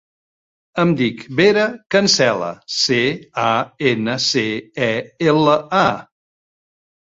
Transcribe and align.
Em 0.83 0.93
dic 1.01 1.19
Vera 1.39 1.65
Cancela: 1.97 2.49
ce, 2.77 2.99
a, 3.45 3.53
ena, 3.93 4.19
ce, 4.27 4.47
e, 4.89 4.91
ela, 5.37 5.59
a. 5.85 5.89